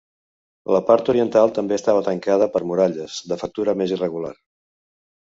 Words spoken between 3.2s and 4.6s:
de factura més irregular.